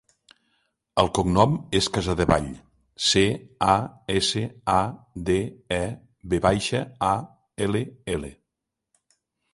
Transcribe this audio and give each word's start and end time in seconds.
El 1.01 1.09
cognom 1.17 1.51
és 1.79 1.89
Casadevall: 1.97 2.47
ce, 3.09 3.23
a, 3.75 3.77
essa, 4.15 4.43
a, 4.79 4.81
de, 5.31 5.39
e, 5.79 5.83
ve 6.33 6.41
baixa, 6.47 6.83
a, 7.13 7.15
ela, 7.67 7.83
ela. 8.17 8.37